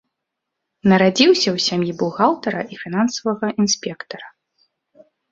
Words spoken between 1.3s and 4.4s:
ў сям'і бухгалтара і фінансавага інспектара.